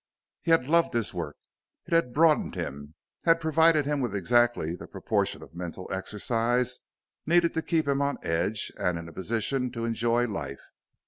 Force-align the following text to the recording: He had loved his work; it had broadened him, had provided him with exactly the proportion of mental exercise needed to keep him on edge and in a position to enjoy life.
He 0.41 0.49
had 0.49 0.67
loved 0.67 0.95
his 0.95 1.13
work; 1.13 1.35
it 1.85 1.93
had 1.93 2.11
broadened 2.11 2.55
him, 2.55 2.95
had 3.25 3.39
provided 3.39 3.85
him 3.85 3.99
with 4.01 4.15
exactly 4.15 4.75
the 4.75 4.87
proportion 4.87 5.43
of 5.43 5.53
mental 5.53 5.87
exercise 5.93 6.79
needed 7.27 7.53
to 7.53 7.61
keep 7.61 7.87
him 7.87 8.01
on 8.01 8.17
edge 8.23 8.71
and 8.79 8.97
in 8.97 9.07
a 9.07 9.13
position 9.13 9.69
to 9.73 9.85
enjoy 9.85 10.25
life. 10.25 10.71